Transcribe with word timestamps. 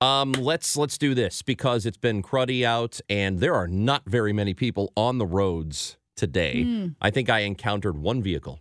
Um, 0.00 0.32
let's 0.32 0.76
let's 0.76 0.98
do 0.98 1.14
this 1.14 1.42
because 1.42 1.86
it's 1.86 1.96
been 1.96 2.22
cruddy 2.22 2.64
out 2.64 3.00
and 3.08 3.40
there 3.40 3.54
are 3.54 3.68
not 3.68 4.02
very 4.06 4.32
many 4.32 4.52
people 4.52 4.92
on 4.96 5.18
the 5.18 5.26
roads 5.26 5.96
today. 6.16 6.62
Hmm. 6.64 6.86
I 7.00 7.10
think 7.10 7.30
I 7.30 7.40
encountered 7.40 7.98
one 7.98 8.22
vehicle. 8.22 8.60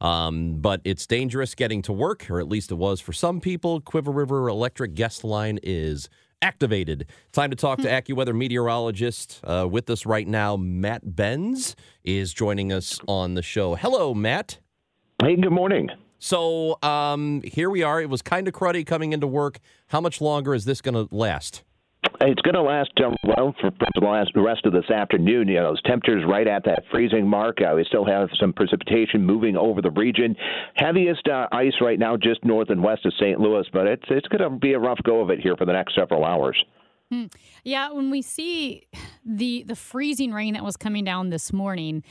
Um, 0.00 0.56
but 0.56 0.82
it's 0.84 1.06
dangerous 1.06 1.54
getting 1.54 1.80
to 1.82 1.92
work, 1.92 2.28
or 2.30 2.38
at 2.38 2.48
least 2.48 2.70
it 2.70 2.74
was 2.74 3.00
for 3.00 3.14
some 3.14 3.40
people. 3.40 3.80
Cuivre 3.80 4.14
River 4.14 4.48
Electric 4.48 4.94
Guest 4.94 5.24
Line 5.24 5.58
is 5.62 6.10
activated. 6.42 7.06
Time 7.32 7.48
to 7.48 7.56
talk 7.56 7.78
to 7.78 7.88
AccuWeather 7.88 8.36
meteorologist 8.36 9.40
uh, 9.44 9.66
with 9.70 9.88
us 9.88 10.04
right 10.04 10.28
now. 10.28 10.56
Matt 10.56 11.16
Benz 11.16 11.74
is 12.02 12.34
joining 12.34 12.70
us 12.70 12.98
on 13.08 13.32
the 13.32 13.40
show. 13.42 13.76
Hello, 13.76 14.12
Matt. 14.12 14.58
Hey, 15.22 15.36
good 15.36 15.52
morning. 15.52 15.88
So 16.24 16.78
um, 16.82 17.42
here 17.44 17.68
we 17.68 17.82
are. 17.82 18.00
It 18.00 18.08
was 18.08 18.22
kind 18.22 18.48
of 18.48 18.54
cruddy 18.54 18.86
coming 18.86 19.12
into 19.12 19.26
work. 19.26 19.58
How 19.88 20.00
much 20.00 20.22
longer 20.22 20.54
is 20.54 20.64
this 20.64 20.80
going 20.80 20.94
to 20.94 21.14
last? 21.14 21.64
It's 22.22 22.40
going 22.40 22.54
to 22.54 22.62
last 22.62 22.92
um, 23.04 23.14
well 23.24 23.54
for 23.60 23.70
the 23.70 24.40
rest 24.40 24.64
of 24.64 24.72
this 24.72 24.88
afternoon. 24.88 25.48
You 25.48 25.56
know, 25.56 25.72
those 25.72 25.82
temperatures 25.82 26.24
right 26.26 26.48
at 26.48 26.64
that 26.64 26.84
freezing 26.90 27.28
mark. 27.28 27.58
Uh, 27.60 27.74
we 27.74 27.84
still 27.84 28.06
have 28.06 28.30
some 28.40 28.54
precipitation 28.54 29.22
moving 29.22 29.54
over 29.54 29.82
the 29.82 29.90
region. 29.90 30.34
Heaviest 30.76 31.28
uh, 31.28 31.48
ice 31.52 31.74
right 31.82 31.98
now 31.98 32.16
just 32.16 32.42
north 32.42 32.70
and 32.70 32.82
west 32.82 33.04
of 33.04 33.12
St. 33.20 33.38
Louis, 33.38 33.66
but 33.74 33.86
it's 33.86 34.04
it's 34.08 34.28
going 34.28 34.50
to 34.50 34.58
be 34.58 34.72
a 34.72 34.78
rough 34.78 35.00
go 35.02 35.20
of 35.20 35.28
it 35.28 35.40
here 35.40 35.58
for 35.58 35.66
the 35.66 35.74
next 35.74 35.94
several 35.94 36.24
hours. 36.24 36.56
Yeah, 37.64 37.92
when 37.92 38.10
we 38.10 38.22
see 38.22 38.86
the 39.26 39.62
the 39.64 39.76
freezing 39.76 40.32
rain 40.32 40.54
that 40.54 40.64
was 40.64 40.78
coming 40.78 41.04
down 41.04 41.28
this 41.28 41.52
morning, 41.52 42.02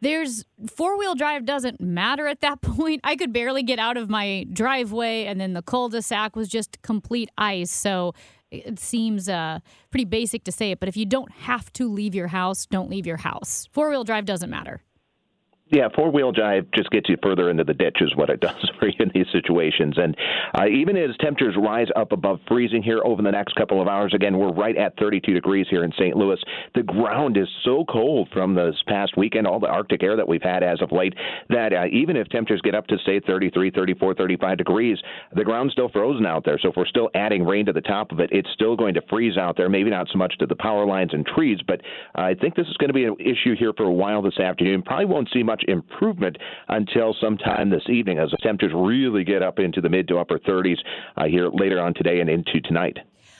there's 0.00 0.44
four 0.68 0.98
wheel 0.98 1.14
drive 1.14 1.44
doesn't 1.44 1.80
matter 1.80 2.26
at 2.26 2.40
that 2.40 2.60
point. 2.62 3.00
I 3.04 3.16
could 3.16 3.32
barely 3.32 3.62
get 3.62 3.78
out 3.78 3.96
of 3.96 4.08
my 4.08 4.46
driveway, 4.52 5.24
and 5.24 5.40
then 5.40 5.52
the 5.52 5.62
cul-de-sac 5.62 6.36
was 6.36 6.48
just 6.48 6.80
complete 6.82 7.30
ice. 7.38 7.70
So 7.70 8.14
it 8.50 8.78
seems 8.78 9.28
uh, 9.28 9.60
pretty 9.90 10.04
basic 10.04 10.44
to 10.44 10.52
say 10.52 10.70
it, 10.70 10.80
but 10.80 10.88
if 10.88 10.96
you 10.96 11.06
don't 11.06 11.32
have 11.32 11.72
to 11.74 11.90
leave 11.90 12.14
your 12.14 12.28
house, 12.28 12.66
don't 12.66 12.88
leave 12.88 13.06
your 13.06 13.16
house. 13.18 13.68
Four 13.72 13.90
wheel 13.90 14.04
drive 14.04 14.24
doesn't 14.24 14.50
matter. 14.50 14.82
Yeah, 15.68 15.88
four 15.96 16.12
wheel 16.12 16.30
drive 16.30 16.66
just 16.72 16.90
gets 16.90 17.08
you 17.08 17.16
further 17.20 17.50
into 17.50 17.64
the 17.64 17.74
ditch, 17.74 17.96
is 18.00 18.14
what 18.14 18.30
it 18.30 18.38
does 18.40 18.70
for 18.78 18.86
you 18.86 18.94
in 19.00 19.10
these 19.12 19.26
situations. 19.32 19.94
And 19.98 20.16
uh, 20.54 20.66
even 20.66 20.96
as 20.96 21.10
temperatures 21.18 21.56
rise 21.58 21.88
up 21.96 22.12
above 22.12 22.38
freezing 22.46 22.84
here 22.84 23.00
over 23.04 23.20
the 23.20 23.32
next 23.32 23.56
couple 23.56 23.82
of 23.82 23.88
hours, 23.88 24.12
again, 24.14 24.38
we're 24.38 24.52
right 24.52 24.76
at 24.76 24.96
32 24.98 25.34
degrees 25.34 25.66
here 25.68 25.82
in 25.82 25.90
St. 25.92 26.16
Louis. 26.16 26.38
The 26.76 26.84
ground 26.84 27.36
is 27.36 27.48
so 27.64 27.84
cold 27.88 28.28
from 28.32 28.54
this 28.54 28.76
past 28.86 29.16
weekend, 29.16 29.48
all 29.48 29.58
the 29.58 29.66
Arctic 29.66 30.04
air 30.04 30.16
that 30.16 30.28
we've 30.28 30.42
had 30.42 30.62
as 30.62 30.80
of 30.80 30.92
late, 30.92 31.14
that 31.48 31.72
uh, 31.72 31.86
even 31.90 32.16
if 32.16 32.28
temperatures 32.28 32.60
get 32.62 32.76
up 32.76 32.86
to, 32.86 32.96
say, 33.04 33.18
33, 33.26 33.72
34, 33.72 34.14
35 34.14 34.58
degrees, 34.58 34.98
the 35.34 35.44
ground's 35.44 35.72
still 35.72 35.88
frozen 35.88 36.26
out 36.26 36.44
there. 36.44 36.60
So 36.62 36.68
if 36.68 36.76
we're 36.76 36.86
still 36.86 37.10
adding 37.14 37.44
rain 37.44 37.66
to 37.66 37.72
the 37.72 37.80
top 37.80 38.12
of 38.12 38.20
it, 38.20 38.30
it's 38.30 38.48
still 38.54 38.76
going 38.76 38.94
to 38.94 39.02
freeze 39.10 39.36
out 39.36 39.56
there. 39.56 39.68
Maybe 39.68 39.90
not 39.90 40.06
so 40.12 40.18
much 40.18 40.38
to 40.38 40.46
the 40.46 40.54
power 40.54 40.86
lines 40.86 41.10
and 41.12 41.26
trees, 41.26 41.58
but 41.66 41.80
I 42.14 42.34
think 42.34 42.54
this 42.54 42.68
is 42.68 42.76
going 42.76 42.88
to 42.88 42.94
be 42.94 43.04
an 43.04 43.16
issue 43.18 43.56
here 43.58 43.72
for 43.76 43.84
a 43.84 43.92
while 43.92 44.22
this 44.22 44.38
afternoon. 44.38 44.82
Probably 44.82 45.06
won't 45.06 45.28
see 45.32 45.42
much 45.42 45.55
improvement 45.68 46.36
until 46.68 47.14
sometime 47.20 47.70
this 47.70 47.88
evening 47.88 48.18
as 48.18 48.30
the 48.30 48.38
temperatures 48.42 48.74
really 48.74 49.24
get 49.24 49.42
up 49.42 49.58
into 49.58 49.80
the 49.80 49.88
mid 49.88 50.08
to 50.08 50.18
upper 50.18 50.38
30s 50.38 50.78
uh, 51.16 51.24
here 51.24 51.48
later 51.52 51.80
on 51.80 51.94
today 51.94 52.20
and 52.20 52.30
into 52.30 52.60
tonight. 52.60 52.98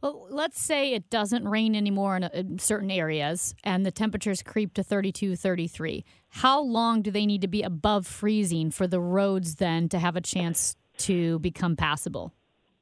Well, 0.00 0.28
let's 0.30 0.60
say 0.60 0.94
it 0.94 1.10
doesn't 1.10 1.46
rain 1.46 1.74
anymore 1.74 2.16
in, 2.16 2.24
in 2.24 2.58
certain 2.58 2.90
areas 2.90 3.54
and 3.64 3.84
the 3.84 3.90
temperatures 3.90 4.42
creep 4.42 4.74
to 4.74 4.82
32, 4.82 5.34
33. 5.34 6.04
How 6.28 6.60
long 6.60 7.02
do 7.02 7.10
they 7.10 7.26
need 7.26 7.40
to 7.40 7.48
be 7.48 7.62
above 7.62 8.06
freezing 8.06 8.70
for 8.70 8.86
the 8.86 9.00
roads 9.00 9.56
then 9.56 9.88
to 9.88 9.98
have 9.98 10.14
a 10.14 10.20
chance 10.20 10.76
to 10.98 11.38
become 11.40 11.74
passable? 11.74 12.32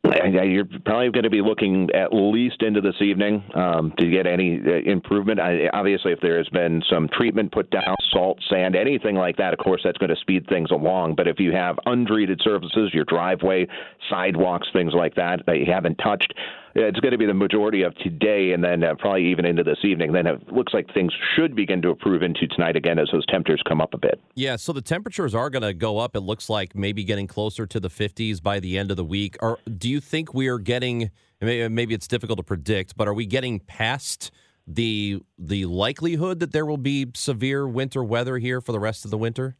You're 0.04 0.66
probably 0.84 1.10
going 1.10 1.24
to 1.24 1.30
be 1.30 1.40
looking 1.40 1.88
at 1.94 2.12
least 2.12 2.62
into 2.62 2.80
this 2.80 2.94
evening 3.00 3.44
um, 3.54 3.92
to 3.98 4.10
get 4.10 4.26
any 4.26 4.60
uh, 4.64 4.90
improvement. 4.90 5.40
I, 5.40 5.68
obviously, 5.72 6.12
if 6.12 6.20
there 6.20 6.38
has 6.38 6.48
been 6.48 6.82
some 6.88 7.08
treatment 7.12 7.52
put 7.52 7.70
down, 7.70 7.94
salt, 8.12 8.38
sand, 8.48 8.76
anything 8.76 9.16
like 9.16 9.36
that, 9.36 9.52
of 9.52 9.58
course, 9.58 9.80
that's 9.84 9.98
going 9.98 10.10
to 10.10 10.20
speed 10.20 10.46
things 10.48 10.70
along. 10.70 11.14
But 11.16 11.28
if 11.28 11.40
you 11.40 11.52
have 11.52 11.78
untreated 11.86 12.40
surfaces, 12.42 12.94
your 12.94 13.04
driveway, 13.04 13.66
sidewalks, 14.08 14.68
things 14.72 14.92
like 14.94 15.14
that, 15.16 15.44
that 15.46 15.58
you 15.58 15.66
haven't 15.66 15.96
touched, 15.96 16.32
it's 16.78 17.00
going 17.00 17.12
to 17.12 17.18
be 17.18 17.26
the 17.26 17.34
majority 17.34 17.82
of 17.82 17.94
today 17.96 18.52
and 18.52 18.62
then 18.62 18.84
uh, 18.84 18.94
probably 18.98 19.26
even 19.26 19.46
into 19.46 19.64
this 19.64 19.78
evening. 19.82 20.12
Then 20.12 20.26
it 20.26 20.52
looks 20.52 20.74
like 20.74 20.92
things 20.92 21.12
should 21.34 21.56
begin 21.56 21.80
to 21.82 21.90
improve 21.90 22.22
into 22.22 22.46
tonight 22.48 22.76
again 22.76 22.98
as 22.98 23.08
those 23.12 23.24
temperatures 23.26 23.62
come 23.66 23.80
up 23.80 23.94
a 23.94 23.98
bit. 23.98 24.20
Yeah, 24.34 24.56
so 24.56 24.72
the 24.72 24.82
temperatures 24.82 25.34
are 25.34 25.48
going 25.48 25.62
to 25.62 25.72
go 25.72 25.98
up. 25.98 26.14
It 26.14 26.20
looks 26.20 26.50
like 26.50 26.74
maybe 26.74 27.02
getting 27.02 27.26
closer 27.26 27.66
to 27.66 27.80
the 27.80 27.88
50s 27.88 28.42
by 28.42 28.60
the 28.60 28.76
end 28.76 28.90
of 28.90 28.98
the 28.98 29.04
week. 29.04 29.36
Or 29.40 29.58
do 29.78 29.88
you 29.88 30.00
think 30.00 30.34
we 30.34 30.48
are 30.48 30.58
getting? 30.58 31.10
Maybe 31.40 31.94
it's 31.94 32.08
difficult 32.08 32.38
to 32.38 32.42
predict, 32.42 32.96
but 32.96 33.08
are 33.08 33.14
we 33.14 33.26
getting 33.26 33.60
past 33.60 34.30
the 34.66 35.20
the 35.38 35.66
likelihood 35.66 36.40
that 36.40 36.52
there 36.52 36.66
will 36.66 36.78
be 36.78 37.06
severe 37.14 37.68
winter 37.68 38.02
weather 38.02 38.38
here 38.38 38.60
for 38.60 38.72
the 38.72 38.80
rest 38.80 39.04
of 39.04 39.10
the 39.10 39.18
winter? 39.18 39.56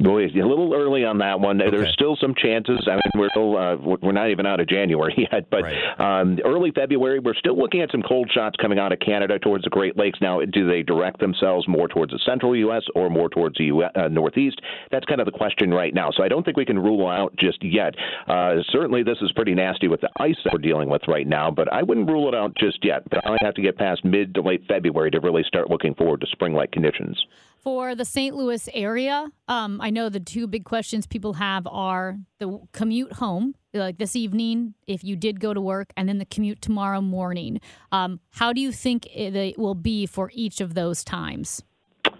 Boy, 0.00 0.24
a 0.24 0.42
little 0.42 0.74
early 0.74 1.04
on 1.04 1.18
that 1.18 1.38
one. 1.38 1.62
Okay. 1.62 1.70
There's 1.70 1.92
still 1.92 2.16
some 2.20 2.34
chances. 2.34 2.80
I 2.88 2.94
mean, 2.94 3.00
we're 3.14 3.28
still 3.30 3.56
uh, 3.56 3.76
we're 3.76 4.10
not 4.10 4.28
even 4.30 4.44
out 4.44 4.58
of 4.58 4.66
January 4.66 5.14
yet, 5.32 5.48
but 5.50 5.62
Right. 5.62 6.00
um, 6.20 6.38
early 6.44 6.72
February, 6.72 7.20
we're 7.20 7.34
still 7.34 7.56
looking 7.56 7.80
at 7.80 7.92
some 7.92 8.02
cold 8.02 8.28
shots 8.34 8.56
coming 8.60 8.76
out 8.78 8.92
of 8.92 8.98
Canada 8.98 9.38
towards 9.38 9.62
the 9.62 9.70
Great 9.70 9.96
Lakes. 9.96 10.18
Now, 10.20 10.40
do 10.40 10.66
they 10.66 10.82
direct 10.82 11.20
themselves 11.20 11.68
more 11.68 11.86
towards 11.86 12.10
the 12.12 12.18
central 12.26 12.56
U.S. 12.56 12.82
or 12.96 13.08
more 13.08 13.28
towards 13.28 13.56
the 13.56 13.66
US, 13.66 13.92
uh, 13.94 14.08
Northeast? 14.08 14.60
That's 14.90 15.06
kind 15.06 15.20
of 15.20 15.26
the 15.26 15.32
question 15.32 15.72
right 15.72 15.94
now. 15.94 16.10
So 16.10 16.24
I 16.24 16.28
don't 16.28 16.44
think 16.44 16.56
we 16.56 16.64
can 16.66 16.78
rule 16.78 17.06
out 17.08 17.34
just 17.36 17.62
yet. 17.62 17.94
Uh, 18.26 18.56
certainly, 18.70 19.04
this 19.04 19.18
is 19.22 19.30
pretty 19.32 19.54
nasty 19.54 19.86
with 19.86 20.00
the 20.00 20.10
ice 20.18 20.36
that 20.42 20.52
we're 20.52 20.58
dealing 20.58 20.88
with 20.90 21.02
right 21.06 21.26
now, 21.26 21.52
but 21.52 21.72
I 21.72 21.84
wouldn't 21.84 22.08
rule 22.08 22.26
it 22.28 22.34
out 22.34 22.56
just 22.56 22.84
yet. 22.84 23.08
But 23.10 23.24
I 23.24 23.36
have 23.42 23.54
to 23.54 23.62
get 23.62 23.78
past 23.78 24.04
mid 24.04 24.34
to 24.34 24.42
late 24.42 24.64
February 24.66 25.12
to 25.12 25.20
really 25.20 25.44
start 25.44 25.70
looking 25.70 25.94
forward 25.94 26.20
to 26.22 26.26
spring-like 26.26 26.72
conditions. 26.72 27.24
For 27.64 27.94
the 27.94 28.04
St. 28.04 28.36
Louis 28.36 28.68
area, 28.74 29.26
um, 29.48 29.80
I 29.80 29.88
know 29.88 30.10
the 30.10 30.20
two 30.20 30.46
big 30.46 30.66
questions 30.66 31.06
people 31.06 31.32
have 31.32 31.66
are 31.66 32.18
the 32.38 32.60
commute 32.72 33.14
home, 33.14 33.54
like 33.72 33.96
this 33.96 34.14
evening, 34.14 34.74
if 34.86 35.02
you 35.02 35.16
did 35.16 35.40
go 35.40 35.54
to 35.54 35.62
work, 35.62 35.90
and 35.96 36.06
then 36.06 36.18
the 36.18 36.26
commute 36.26 36.60
tomorrow 36.60 37.00
morning. 37.00 37.62
Um, 37.90 38.20
how 38.32 38.52
do 38.52 38.60
you 38.60 38.70
think 38.70 39.06
it, 39.06 39.58
will 39.58 39.74
be 39.74 40.04
for 40.04 40.30
each 40.34 40.60
of 40.60 40.74
those 40.74 41.02
times? 41.02 41.62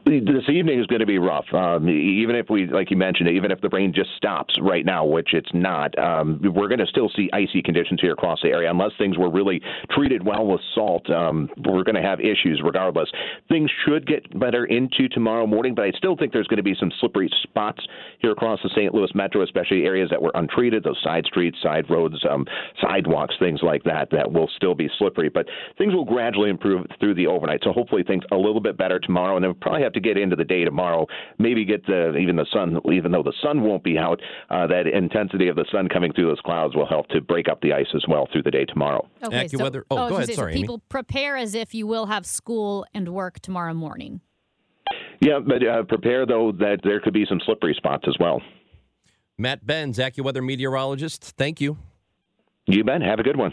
This 0.04 0.48
evening 0.48 0.78
is 0.78 0.86
going 0.86 1.00
to 1.00 1.06
be 1.06 1.18
rough. 1.18 1.46
Um, 1.54 1.88
even 1.88 2.36
if 2.36 2.50
we, 2.50 2.66
like 2.66 2.90
you 2.90 2.96
mentioned, 2.96 3.30
even 3.30 3.50
if 3.50 3.60
the 3.62 3.70
rain 3.70 3.92
just 3.94 4.10
stops 4.16 4.54
right 4.60 4.84
now, 4.84 5.04
which 5.04 5.32
it's 5.32 5.48
not, 5.54 5.98
um, 5.98 6.40
we're 6.42 6.68
going 6.68 6.78
to 6.78 6.86
still 6.86 7.10
see 7.16 7.30
icy 7.32 7.62
conditions 7.62 8.00
here 8.02 8.12
across 8.12 8.40
the 8.42 8.48
area. 8.48 8.70
Unless 8.70 8.92
things 8.98 9.16
were 9.16 9.30
really 9.30 9.62
treated 9.90 10.24
well 10.24 10.46
with 10.46 10.60
salt, 10.74 11.08
um, 11.10 11.48
we're 11.64 11.84
going 11.84 11.94
to 11.94 12.02
have 12.02 12.20
issues 12.20 12.60
regardless. 12.62 13.10
Things 13.48 13.70
should 13.86 14.06
get 14.06 14.38
better 14.38 14.66
into 14.66 15.08
tomorrow 15.08 15.46
morning, 15.46 15.74
but 15.74 15.84
I 15.84 15.92
still 15.96 16.16
think 16.16 16.32
there's 16.32 16.48
going 16.48 16.58
to 16.58 16.62
be 16.62 16.76
some 16.78 16.92
slippery 17.00 17.30
spots 17.42 17.86
here 18.18 18.32
across 18.32 18.60
the 18.62 18.70
St. 18.70 18.94
Louis 18.94 19.10
metro, 19.14 19.42
especially 19.42 19.84
areas 19.84 20.10
that 20.10 20.20
were 20.20 20.32
untreated, 20.34 20.84
those 20.84 21.00
side 21.02 21.24
streets, 21.24 21.56
side 21.62 21.88
roads, 21.88 22.16
um, 22.30 22.46
sidewalks, 22.80 23.36
things 23.38 23.60
like 23.62 23.82
that, 23.84 24.10
that 24.10 24.30
will 24.30 24.50
still 24.54 24.74
be 24.74 24.90
slippery. 24.98 25.30
But 25.30 25.46
things 25.78 25.94
will 25.94 26.04
gradually 26.04 26.50
improve 26.50 26.86
through 27.00 27.14
the 27.14 27.26
overnight. 27.26 27.60
So 27.64 27.72
hopefully 27.72 28.02
things 28.02 28.24
a 28.32 28.36
little 28.36 28.60
bit 28.60 28.76
better 28.76 28.98
tomorrow, 28.98 29.36
and 29.36 29.42
then 29.42 29.50
we'll 29.50 29.60
probably 29.60 29.82
have 29.82 29.93
to 29.94 30.00
get 30.00 30.16
into 30.18 30.36
the 30.36 30.44
day 30.44 30.64
tomorrow. 30.64 31.06
Maybe 31.38 31.64
get 31.64 31.84
the 31.86 32.16
even 32.16 32.36
the 32.36 32.46
sun, 32.52 32.78
even 32.92 33.10
though 33.12 33.22
the 33.22 33.32
sun 33.42 33.62
won't 33.62 33.82
be 33.82 33.96
out, 33.98 34.20
uh, 34.50 34.66
that 34.66 34.86
intensity 34.86 35.48
of 35.48 35.56
the 35.56 35.64
sun 35.72 35.88
coming 35.88 36.12
through 36.12 36.26
those 36.28 36.40
clouds 36.44 36.74
will 36.76 36.86
help 36.86 37.08
to 37.08 37.20
break 37.20 37.48
up 37.48 37.60
the 37.60 37.72
ice 37.72 37.86
as 37.94 38.04
well 38.08 38.28
through 38.32 38.42
the 38.42 38.50
day 38.50 38.64
tomorrow. 38.64 39.08
AccuWeather- 39.22 39.84
oh, 39.90 39.96
I 39.96 40.08
go 40.08 40.16
ahead. 40.16 40.26
say, 40.26 40.32
so 40.34 40.42
Sorry, 40.42 40.52
Amy. 40.52 40.62
people 40.62 40.80
prepare 40.88 41.36
as 41.36 41.54
if 41.54 41.74
you 41.74 41.86
will 41.86 42.06
have 42.06 42.26
school 42.26 42.84
and 42.94 43.08
work 43.08 43.40
tomorrow 43.40 43.74
morning. 43.74 44.20
Yeah, 45.20 45.38
but 45.38 45.66
uh, 45.66 45.82
prepare 45.84 46.26
though 46.26 46.52
that 46.52 46.80
there 46.84 47.00
could 47.00 47.14
be 47.14 47.24
some 47.26 47.40
slippery 47.46 47.74
spots 47.76 48.04
as 48.06 48.14
well. 48.20 48.42
Matt 49.38 49.66
Benz, 49.66 49.98
AccuWeather 49.98 50.44
meteorologist. 50.44 51.22
Thank 51.36 51.60
you. 51.60 51.76
You 52.66 52.84
bet. 52.84 53.02
Have 53.02 53.18
a 53.18 53.22
good 53.22 53.36
one. 53.36 53.52